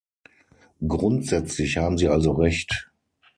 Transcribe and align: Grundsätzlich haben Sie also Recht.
Grundsätzlich 0.87 1.77
haben 1.77 1.99
Sie 1.99 2.07
also 2.07 2.31
Recht. 2.31 2.89